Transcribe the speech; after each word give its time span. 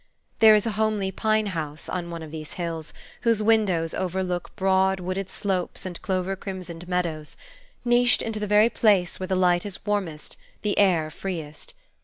There 0.39 0.55
is 0.55 0.65
a 0.65 0.71
homely 0.71 1.11
pine 1.11 1.45
house, 1.45 1.87
on 1.87 2.09
one 2.09 2.23
of 2.23 2.31
these 2.31 2.53
hills, 2.53 2.91
whose 3.21 3.43
windows 3.43 3.93
overlook 3.93 4.55
broad, 4.55 4.99
wooded 4.99 5.29
slopes 5.29 5.85
and 5.85 6.01
clover 6.01 6.35
crimsoned 6.35 6.87
meadows, 6.87 7.37
niched 7.85 8.23
into 8.23 8.39
the 8.39 8.47
very 8.47 8.71
place 8.71 9.19
where 9.19 9.27
the 9.27 9.35
light 9.35 9.63
is 9.63 9.85
warmest, 9.85 10.37
the 10.63 10.75
air 10.79 11.11
freest. 11.11 11.75